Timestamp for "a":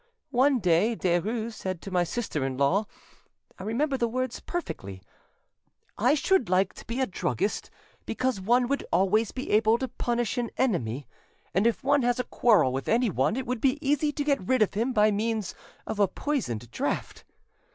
6.99-7.05, 12.19-12.23, 15.99-16.07